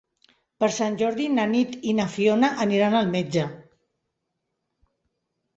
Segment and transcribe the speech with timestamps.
[0.61, 3.47] Per Sant Jordi na Nit i na Fiona aniran al metge.